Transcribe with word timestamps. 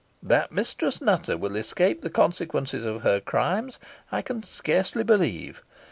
That 0.23 0.51
Mistress 0.51 0.99
Nutter 0.99 1.37
will 1.37 1.55
escape 1.55 2.01
the 2.01 2.09
consequences 2.09 2.83
of 2.85 3.03
her 3.03 3.19
crimes, 3.19 3.77
I 4.11 4.23
can 4.23 4.41
scarcely 4.41 5.03
believe. 5.03 5.61